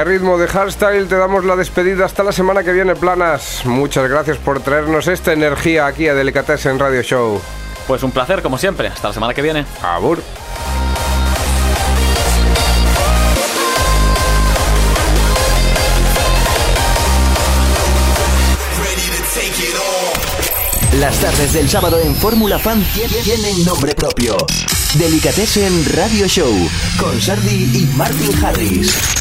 A 0.00 0.04
ritmo 0.04 0.38
de 0.38 0.46
hardstyle 0.48 1.06
te 1.08 1.16
damos 1.16 1.44
la 1.44 1.56
despedida 1.56 2.04
hasta 2.04 2.22
la 2.22 2.32
semana 2.32 2.62
que 2.64 2.72
viene, 2.72 2.94
planas. 2.94 3.62
Muchas 3.64 4.08
gracias 4.08 4.38
por 4.38 4.60
traernos 4.60 5.06
esta 5.08 5.32
energía 5.32 5.86
aquí 5.86 6.08
a 6.08 6.14
Delicatessen 6.14 6.78
Radio 6.78 7.02
Show. 7.02 7.40
Pues 7.86 8.02
un 8.02 8.10
placer, 8.10 8.40
como 8.42 8.56
siempre. 8.58 8.88
Hasta 8.88 9.08
la 9.08 9.14
semana 9.14 9.34
que 9.34 9.42
viene. 9.42 9.64
Abur. 9.82 10.18
Las 20.98 21.18
tardes 21.20 21.52
del 21.52 21.68
sábado 21.68 21.98
en 22.00 22.14
Fórmula 22.16 22.58
Fan 22.58 22.84
tie- 22.94 23.22
tienen 23.22 23.64
nombre 23.64 23.94
propio. 23.94 24.36
Delicatessen 24.94 25.84
Radio 25.94 26.26
Show 26.26 26.52
con 26.98 27.20
Sardi 27.20 27.70
y 27.72 27.86
Martin 27.96 28.44
Harris. 28.44 29.19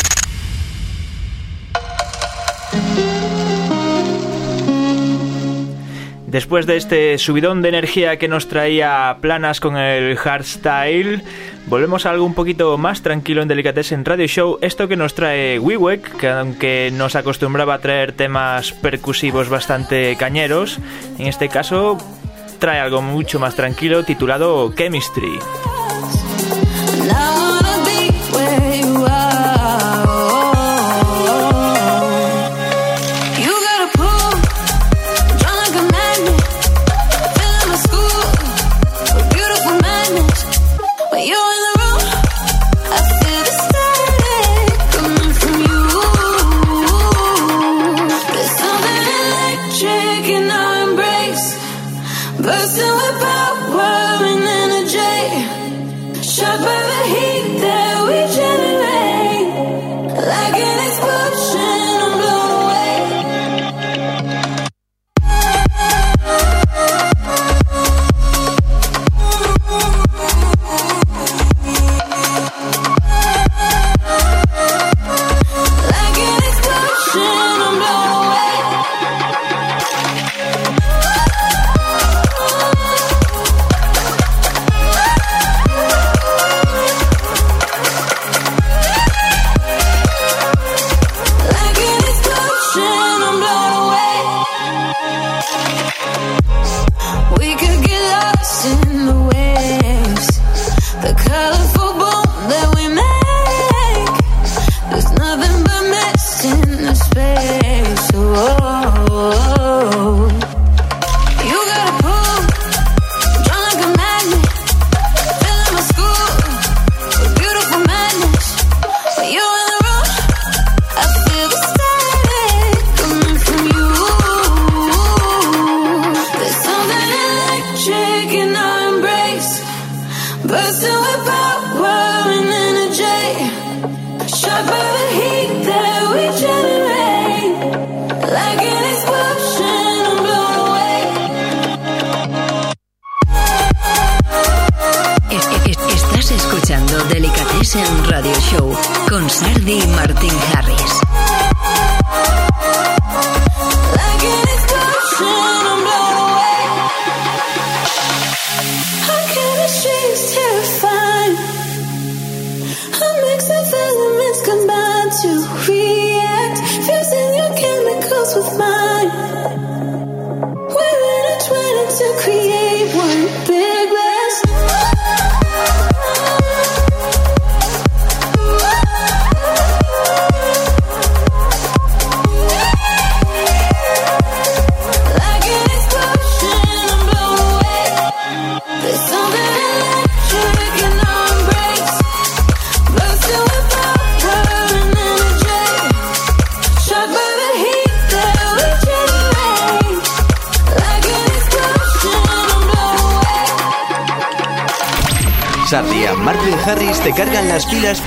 Después 6.30 6.67
de 6.67 6.77
este 6.77 7.17
subidón 7.17 7.63
de 7.63 7.69
energía 7.69 8.17
que 8.17 8.27
nos 8.27 8.47
traía 8.47 9.17
planas 9.19 9.59
con 9.59 9.77
el 9.77 10.15
hardstyle, 10.15 11.23
volvemos 11.65 12.05
a 12.05 12.11
algo 12.11 12.23
un 12.23 12.36
poquito 12.36 12.77
más 12.77 13.01
tranquilo 13.01 13.41
en 13.41 13.47
Delicatessen 13.47 14.05
Radio 14.05 14.27
Show. 14.27 14.59
Esto 14.61 14.88
que 14.88 14.95
nos 14.95 15.15
trae 15.15 15.57
Wiwek, 15.57 16.17
que 16.17 16.30
aunque 16.30 16.91
nos 16.93 17.15
acostumbraba 17.15 17.73
a 17.73 17.80
traer 17.80 18.11
temas 18.11 18.73
percusivos 18.73 19.49
bastante 19.49 20.15
cañeros, 20.17 20.77
en 21.17 21.25
este 21.25 21.49
caso 21.49 21.97
trae 22.59 22.80
algo 22.80 23.01
mucho 23.01 23.39
más 23.39 23.55
tranquilo 23.55 24.03
titulado 24.03 24.71
Chemistry. 24.75 25.39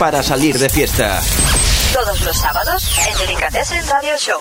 Para 0.02 0.20
salir 0.20 0.58
de 0.58 0.68
fiesta. 0.68 1.20
Todos 1.94 2.24
los 2.24 2.36
sábados 2.36 2.98
en 3.08 3.24
Delicatessen 3.24 3.84
Radio 3.88 4.18
Show. 4.18 4.40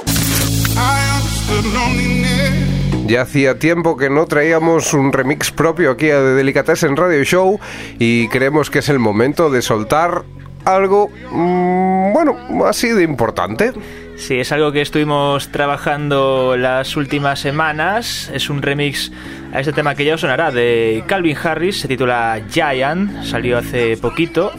Ya 3.06 3.22
hacía 3.22 3.60
tiempo 3.60 3.96
que 3.96 4.10
no 4.10 4.26
traíamos 4.26 4.96
un 4.96 5.14
remix 5.14 5.52
propio 5.52 5.92
aquí 5.92 6.10
a 6.10 6.16
The 6.16 6.34
Delicatessen 6.34 6.98
Radio 6.98 7.24
Show 7.24 7.60
y 8.00 8.28
creemos 8.30 8.72
que 8.72 8.80
es 8.80 8.90
el 8.90 8.98
momento 8.98 9.52
de 9.52 9.62
soltar 9.62 10.24
algo, 10.66 11.10
mm, 11.30 12.12
bueno, 12.12 12.66
así 12.66 12.90
de 12.90 13.04
importante. 13.04 13.72
Sí, 14.18 14.40
es 14.40 14.52
algo 14.52 14.72
que 14.72 14.82
estuvimos 14.82 15.50
trabajando 15.50 16.58
las 16.58 16.98
últimas 16.98 17.40
semanas. 17.40 18.32
Es 18.34 18.50
un 18.50 18.64
remix 18.64 19.12
a 19.54 19.60
este 19.60 19.74
tema 19.74 19.94
que 19.94 20.06
ya 20.06 20.16
os 20.16 20.22
sonará 20.22 20.50
de 20.50 21.04
Calvin 21.06 21.38
Harris. 21.38 21.82
Se 21.82 21.88
titula 21.88 22.42
Giant. 22.50 23.24
Salió 23.24 23.60
hace 23.60 23.96
poquito. 23.98 24.52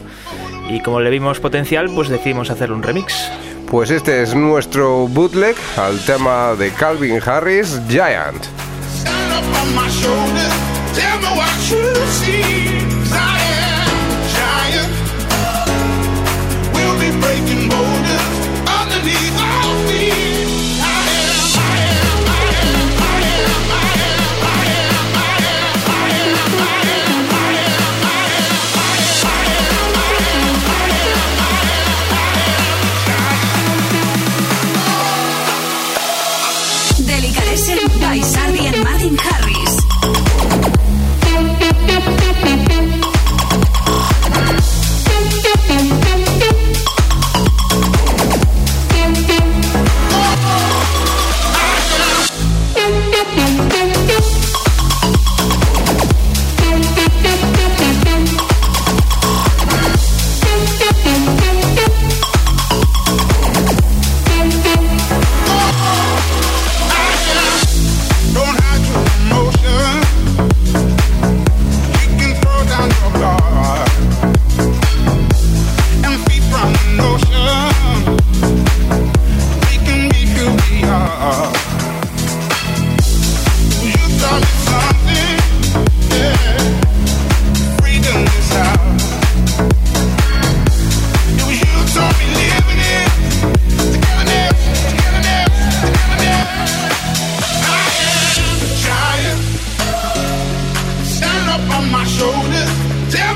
Y 0.69 0.81
como 0.81 0.99
le 0.99 1.09
vimos 1.09 1.39
potencial, 1.39 1.89
pues 1.93 2.09
decidimos 2.09 2.49
hacer 2.49 2.71
un 2.71 2.83
remix. 2.83 3.29
Pues 3.69 3.89
este 3.91 4.21
es 4.21 4.35
nuestro 4.35 5.07
bootleg 5.07 5.55
al 5.77 5.99
tema 6.05 6.55
de 6.55 6.71
Calvin 6.71 7.19
Harris, 7.25 7.79
Giant. 7.87 8.45
on 9.63 9.75
my 9.75 9.89
shoulders. 9.89 10.53
Tell 10.93 11.19
me 11.19 11.37
what 11.37 11.53
you 11.69 11.95
see. 12.19 12.82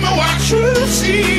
am 0.04 0.18
what 0.18 0.50
you 0.50 0.88
see. 0.88 1.37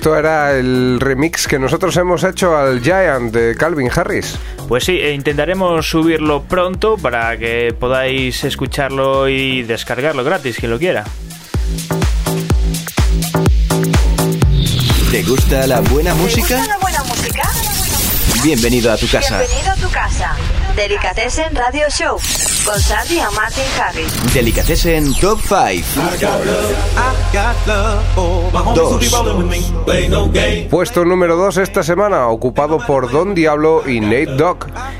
Esto 0.00 0.16
era 0.16 0.56
el 0.56 0.98
remix 0.98 1.46
que 1.46 1.58
nosotros 1.58 1.94
hemos 1.98 2.24
hecho 2.24 2.56
al 2.56 2.80
Giant 2.80 3.34
de 3.34 3.54
Calvin 3.54 3.90
Harris. 3.94 4.38
Pues 4.66 4.84
sí, 4.84 4.92
e 4.92 5.12
intentaremos 5.12 5.90
subirlo 5.90 6.42
pronto 6.44 6.96
para 6.96 7.36
que 7.36 7.74
podáis 7.78 8.42
escucharlo 8.44 9.28
y 9.28 9.62
descargarlo 9.62 10.24
gratis, 10.24 10.56
quien 10.56 10.70
lo 10.70 10.78
quiera. 10.78 11.04
¿Te 15.10 15.22
gusta 15.22 15.66
la 15.66 15.80
buena 15.80 16.14
¿Te 16.14 16.18
música? 16.18 16.56
gusta 16.56 16.66
la 16.66 16.78
buena 16.78 17.02
música? 17.02 17.42
Bienvenido 18.42 18.90
a 18.90 18.96
tu 18.96 19.06
casa. 19.06 19.38
Bienvenido 19.40 19.70
a 19.70 19.76
tu 19.76 19.90
casa. 19.90 20.34
Delicatessen 20.76 21.54
Radio 21.54 21.88
Show 21.90 22.18
con 22.64 22.80
Sandy 22.80 23.18
y 23.18 23.34
Martin 23.34 23.64
Harris. 23.80 24.34
Delicatessen 24.34 25.12
Top 25.14 25.38
5. 25.40 25.54
Dos. 28.74 29.12
Puesto 30.70 31.04
número 31.04 31.36
2 31.36 31.56
esta 31.58 31.82
semana, 31.82 32.28
ocupado 32.28 32.78
por 32.78 33.10
Don 33.10 33.34
Diablo 33.34 33.88
y 33.88 34.00
Nate 34.00 34.26
Dogg. 34.26 34.66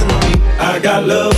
to 0.00 0.28
me. 0.28 0.42
I 0.58 0.80
got 0.82 1.06
love. 1.06 1.37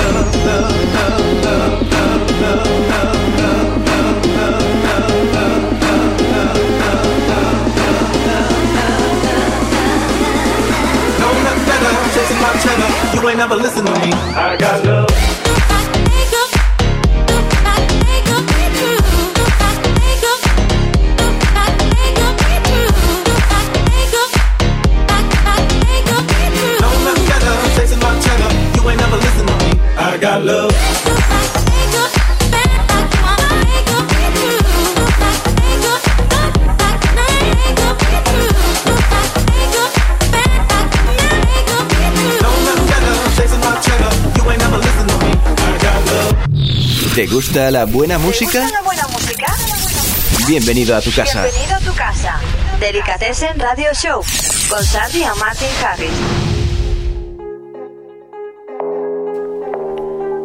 Ain't 13.23 13.37
never 13.37 13.55
listen 13.55 13.85
to 13.85 13.91
me. 13.91 14.11
I 14.33 14.57
got 14.57 14.83
love. 14.83 15.40
Gusta 47.31 47.71
la 47.71 47.85
buena 47.85 48.17
¿Te 48.17 48.23
música? 48.25 48.61
gusta 48.61 48.77
la 48.77 48.81
buena 48.85 49.07
música? 49.07 49.47
Bienvenido 50.47 50.95
a 50.95 51.01
tu 51.01 51.11
casa. 51.11 51.43
Bienvenido 51.43 51.75
a 51.75 51.79
tu 51.79 51.93
casa. 51.93 52.39
Delicatessen 52.79 53.59
Radio 53.59 53.89
Show 53.93 54.21
con 54.69 54.83
Sandy 54.83 55.19
y 55.19 55.39
Martin 55.39 55.67
Harris. 55.85 56.11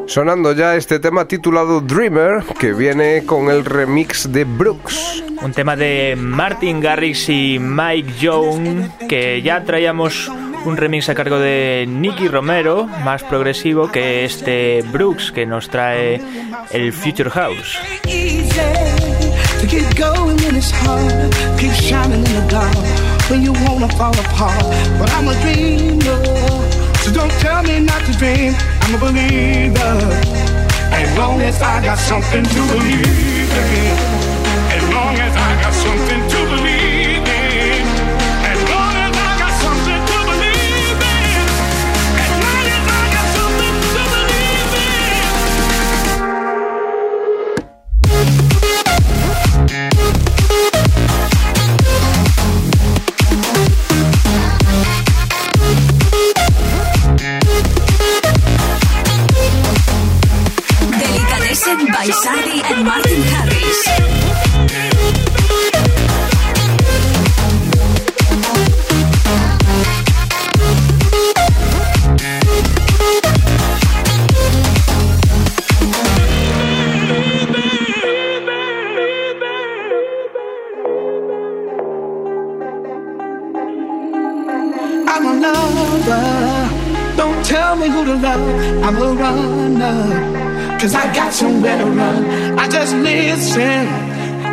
Sonando 0.06 0.52
ya 0.52 0.76
este 0.76 1.00
tema 1.00 1.26
titulado 1.26 1.80
Dreamer, 1.80 2.44
que 2.58 2.72
viene 2.72 3.24
con 3.26 3.50
el 3.50 3.64
remix 3.64 4.30
de 4.30 4.44
Brooks. 4.44 5.24
Un 5.42 5.52
tema 5.52 5.74
de 5.74 6.14
Martin 6.16 6.80
Garrix 6.80 7.28
y 7.28 7.58
Mike 7.58 8.12
Young, 8.20 8.88
que 9.08 9.42
ya 9.42 9.64
traíamos 9.64 10.30
un 10.66 10.76
remix 10.76 11.08
a 11.08 11.14
cargo 11.14 11.38
de 11.38 11.86
Nicky 11.88 12.26
Romero, 12.26 12.88
más 13.04 13.22
progresivo 13.22 13.92
que 13.92 14.24
este 14.24 14.82
Brooks 14.82 15.30
que 15.30 15.46
nos 15.46 15.68
trae 15.68 16.20
el 16.72 16.92
Future 16.92 17.30
House. 17.30 17.78
So 27.06 27.22
As 30.96 31.18
long 31.18 31.40
as 31.42 31.62
I 31.62 31.84
got 31.84 31.98
something 31.98 32.42
to 32.42 32.60
believe 32.72 33.06
in, 33.06 33.96
as 34.74 34.84
long 34.92 35.14
as 35.14 35.36
I 35.36 35.62
got 35.62 35.74
something 35.74 36.20
to 36.20 36.25
Blessed 61.56 61.88
by 61.90 62.04
Sandy 62.10 62.60
and 62.66 62.84
Martin 62.84 63.22
Harris. 63.22 63.88
I'm 88.82 88.96
a 88.96 89.14
runner 89.14 90.45
cause 90.80 90.94
I 90.94 91.12
got 91.14 91.32
somewhere 91.32 91.78
to 91.78 91.86
run. 91.86 92.58
I 92.58 92.68
just 92.68 92.94
listen 92.94 93.86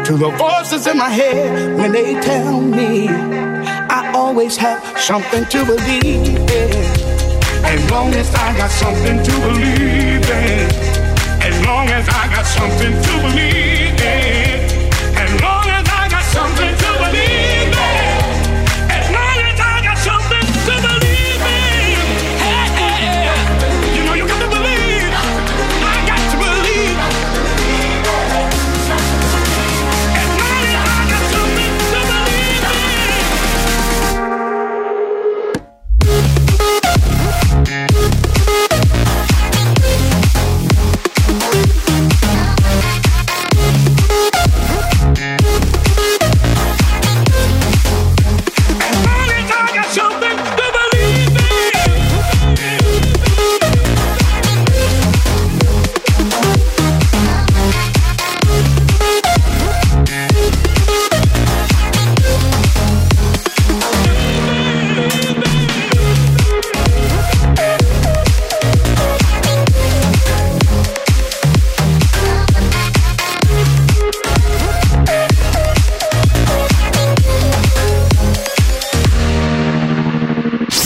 to 0.05 0.17
the 0.17 0.30
voices 0.30 0.88
in 0.88 0.97
my 0.97 1.09
head 1.09 1.78
when 1.78 1.91
they 1.91 2.13
tell 2.21 2.61
me 2.61 3.07
I 3.09 4.11
always 4.13 4.55
have 4.57 4.82
something 4.99 5.45
to 5.45 5.65
believe 5.65 6.38
in. 6.38 7.13
As 7.65 7.91
long 7.91 8.13
as 8.13 8.34
I 8.36 8.57
got 8.57 8.71
something 8.71 9.24
to 9.24 9.32
believe 9.47 10.30
in, 10.30 10.69
as 11.41 11.65
long 11.65 11.88
as 11.89 12.07
I 12.09 12.28
got 12.36 12.45
something 12.45 12.93
to 13.05 13.11
believe 13.21 14.01
in. 14.01 14.42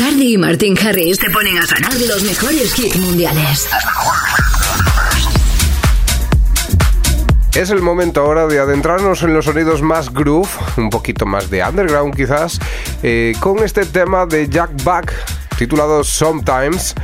Cardi 0.10 0.36
y 0.36 0.38
Martin 0.38 0.78
Harris 0.80 1.20
te 1.20 1.30
ponen 1.30 1.58
a 1.58 1.66
sonar 1.66 1.91
los 2.08 2.24
mejores 2.24 2.80
hits 2.80 2.95
mundiales. 2.97 3.68
Es 7.53 7.72
el 7.72 7.82
momento 7.82 8.22
ahora 8.22 8.47
de 8.47 8.58
adentrarnos 8.58 9.22
en 9.24 9.34
los 9.34 9.43
sonidos 9.43 9.82
más 9.82 10.14
groove, 10.14 10.47
un 10.78 10.89
poquito 10.89 11.26
más 11.26 11.49
de 11.49 11.62
underground 11.62 12.16
quizás, 12.16 12.58
eh, 13.03 13.34
con 13.41 13.62
este 13.66 13.86
tema 13.86 14.26
de 14.26 14.47
Jack 14.47 14.82
Back 14.86 15.14
titulado 15.58 16.05
Sometimes 16.05 16.95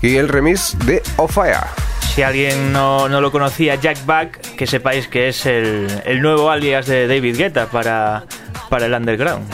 y 0.00 0.14
el 0.14 0.28
remix 0.28 0.76
de 0.86 1.02
Ofaya. 1.16 1.66
Si 2.14 2.22
alguien 2.22 2.72
no, 2.72 3.08
no, 3.08 3.20
lo 3.20 3.32
conocía, 3.32 3.74
Jack 3.74 4.06
Back, 4.06 4.54
que 4.54 4.68
sepáis 4.68 5.08
que 5.08 5.30
es 5.30 5.46
el, 5.46 5.88
el 6.04 6.22
nuevo 6.22 6.48
alias 6.48 6.86
de 6.86 7.08
David 7.08 7.38
Guetta 7.38 7.66
para, 7.66 8.24
para 8.70 8.86
el 8.86 8.94
underground. 8.94 9.50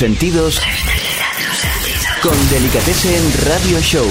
sentidos 0.00 0.58
con 2.22 2.32
Delicatessen 2.48 3.20
Radio 3.50 3.78
Show. 3.80 4.06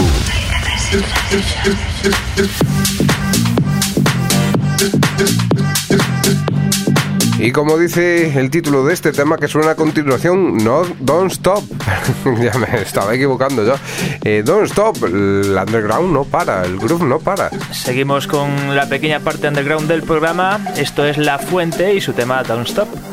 Y 7.40 7.52
como 7.52 7.80
dice 7.80 8.40
el 8.40 8.52
título 8.52 8.86
de 8.86 8.94
este 8.94 9.12
tema 9.12 9.38
que 9.38 9.48
suena 9.48 9.72
a 9.72 9.76
continuación, 9.76 10.58
no 10.58 10.84
Don't 11.00 11.32
Stop. 11.32 11.64
ya 12.40 12.54
me 12.60 12.82
estaba 12.84 13.16
equivocando 13.16 13.66
yo. 13.66 13.74
Eh, 14.24 14.44
Don't 14.46 14.68
Stop, 14.68 15.04
el 15.06 15.58
underground 15.58 16.14
no 16.14 16.24
para, 16.24 16.66
el 16.66 16.78
groove 16.78 17.04
no 17.04 17.18
para. 17.18 17.50
Seguimos 17.72 18.28
con 18.28 18.76
la 18.76 18.88
pequeña 18.88 19.22
parte 19.22 19.48
underground 19.48 19.88
del 19.88 20.04
programa. 20.04 20.60
Esto 20.76 21.04
es 21.04 21.18
La 21.18 21.40
Fuente 21.40 21.96
y 21.96 22.02
su 22.02 22.14
tema 22.14 22.44
Don't 22.44 22.68
Stop. 22.68 23.09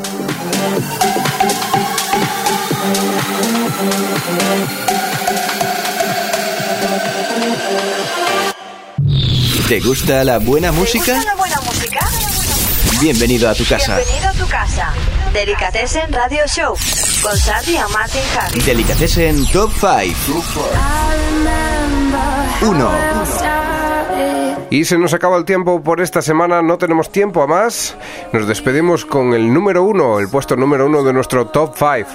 ¿Te 9.69 9.81
gusta 9.81 10.23
la 10.23 10.39
buena 10.39 10.71
música? 10.71 11.05
¿Te 11.07 11.13
gusta 11.15 11.31
la 11.31 11.37
buena 11.37 11.61
música? 11.61 12.01
Bienvenido 13.01 13.49
a 13.49 13.55
tu 13.55 13.65
casa. 13.65 13.97
Bienvenido 13.97 14.29
a 14.29 14.33
tu 14.33 14.47
casa. 14.47 14.93
Delicatessen 15.33 16.13
Radio 16.13 16.47
Show 16.47 16.77
con 17.21 17.37
Sardi 17.37 17.77
a 17.77 17.89
Martin 17.89 18.23
Harris. 18.39 18.65
Delicatessen 18.65 19.45
Top 19.47 19.73
5. 19.73 20.45
1. 22.63 23.66
Y 24.71 24.85
se 24.85 24.99
nos 24.99 25.15
acaba 25.15 25.37
el 25.37 25.45
tiempo 25.45 25.81
por 25.81 26.01
esta 26.01 26.23
semana, 26.23 26.61
no 26.61 26.77
tenemos 26.77 27.11
tiempo 27.11 27.43
a 27.43 27.47
más. 27.47 27.97
Nos 28.33 28.49
despedimos 28.49 29.05
con 29.05 29.33
el 29.33 29.53
número 29.53 29.85
uno, 29.85 30.19
el 30.19 30.29
puesto 30.29 30.57
número 30.57 30.87
uno 30.87 31.05
de 31.05 31.13
nuestro 31.13 31.47
top 31.47 31.75
5. 31.77 32.11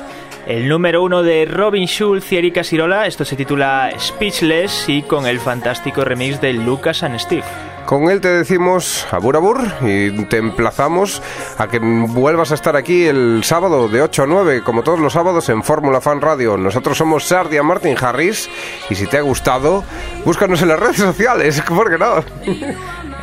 El 0.48 0.68
número 0.68 1.04
uno 1.04 1.24
de 1.24 1.46
Robin 1.46 1.88
Schulz 1.88 2.32
y 2.32 2.38
Erika 2.38 2.64
Sirola, 2.64 3.08
esto 3.08 3.24
se 3.24 3.36
titula 3.36 3.92
Speechless 3.98 4.90
y 4.90 5.04
con 5.04 5.28
el 5.28 5.40
fantástico 5.40 6.04
remix 6.04 6.42
de 6.42 6.54
Lucas 6.54 7.04
and 7.04 7.20
Steve. 7.20 7.71
Con 7.92 8.10
él 8.10 8.22
te 8.22 8.30
decimos 8.30 9.06
abur 9.12 9.36
abur 9.36 9.60
y 9.82 10.12
te 10.28 10.38
emplazamos 10.38 11.22
a 11.58 11.68
que 11.68 11.78
vuelvas 11.80 12.54
a 12.54 12.56
estar 12.56 12.78
aquí 12.78 13.06
el 13.06 13.44
sábado 13.44 13.90
de 13.90 14.02
8 14.02 14.24
a 14.24 14.28
9, 14.28 14.62
como 14.64 14.82
todos 14.82 14.98
los 14.98 15.12
sábados 15.12 15.50
en 15.50 15.62
Fórmula 15.62 16.00
Fan 16.00 16.22
Radio. 16.22 16.56
Nosotros 16.56 16.98
somos 16.98 17.26
Sardia 17.26 17.64
Martin 17.64 17.98
Harris 18.02 18.50
y 18.90 18.96
si 18.96 19.08
te 19.08 19.18
ha 19.18 19.22
gustado, 19.22 19.84
búscanos 20.24 20.62
en 20.62 20.70
las 20.70 20.80
redes 20.80 20.96
sociales, 20.96 21.62
¿por 21.68 21.90
qué 21.90 21.98
no? 21.98 22.24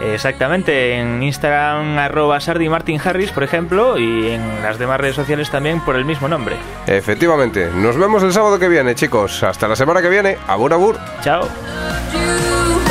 Exactamente, 0.02 1.00
en 1.00 1.22
Instagram 1.22 1.96
arroba 1.96 2.38
Sardi 2.38 2.68
Martin 2.68 3.00
Harris, 3.02 3.30
por 3.30 3.44
ejemplo, 3.44 3.96
y 3.96 4.32
en 4.32 4.62
las 4.62 4.78
demás 4.78 5.00
redes 5.00 5.16
sociales 5.16 5.48
también 5.50 5.80
por 5.80 5.96
el 5.96 6.04
mismo 6.04 6.28
nombre. 6.28 6.56
Efectivamente, 6.86 7.70
nos 7.74 7.96
vemos 7.96 8.22
el 8.22 8.34
sábado 8.34 8.58
que 8.58 8.68
viene, 8.68 8.94
chicos. 8.94 9.42
Hasta 9.42 9.66
la 9.66 9.76
semana 9.76 10.02
que 10.02 10.10
viene. 10.10 10.36
Abur 10.46 10.74
abur. 10.74 10.98
Chao. 11.22 11.48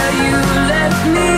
Delicatessen 0.08 1.38